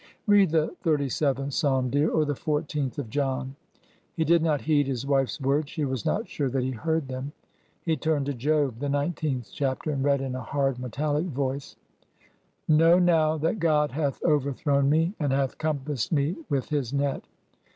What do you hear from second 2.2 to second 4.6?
the fourteenth of John." He did